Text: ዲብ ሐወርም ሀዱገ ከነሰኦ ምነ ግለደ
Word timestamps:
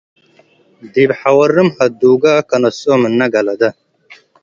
ዲብ 0.93 1.09
ሐወርም 1.19 1.69
ሀዱገ 1.77 2.23
ከነሰኦ 2.49 2.93
ምነ 3.01 3.19
ግለደ 3.33 3.61